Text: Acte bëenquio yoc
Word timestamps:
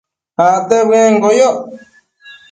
Acte 0.47 0.77
bëenquio 0.89 1.29
yoc 1.39 1.57